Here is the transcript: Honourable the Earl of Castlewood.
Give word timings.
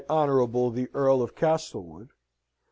Honourable 0.09 0.71
the 0.71 0.89
Earl 0.95 1.21
of 1.21 1.35
Castlewood. 1.35 2.09